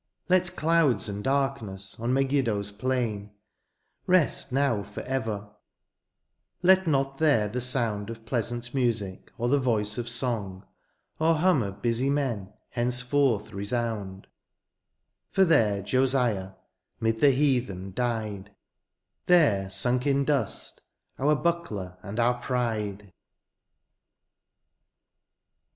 Let 0.29 0.55
clouds 0.55 1.07
and 1.07 1.23
darkness 1.23 1.95
on 1.99 2.11
Megiddo's 2.11 2.71
plain 2.71 3.35
Rest 4.07 4.51
now 4.51 4.81
for 4.81 5.01
ever— 5.03 5.51
let 6.63 6.87
not 6.87 7.19
there 7.19 7.47
the 7.47 7.61
sound 7.61 8.09
Of 8.09 8.25
pleasant 8.25 8.73
muaic, 8.73 9.27
or 9.37 9.47
the 9.47 9.59
voice 9.59 9.99
of 9.99 10.09
song. 10.09 10.65
Or 11.19 11.35
hum 11.35 11.61
of 11.61 11.83
busy 11.83 12.09
men^ 12.09 12.51
henceforth 12.69 13.53
resound; 13.53 14.25
For 15.29 15.45
there 15.45 15.83
Josiah^ 15.83 16.55
*mid 16.99 17.17
the 17.17 17.27
heathen^ 17.27 17.93
died. 17.93 18.55
There 19.27 19.69
sunk 19.69 20.07
in 20.07 20.25
dust, 20.25 20.81
our 21.19 21.35
buckler 21.35 21.99
and 22.01 22.19
our 22.19 22.41
pride 22.41 23.13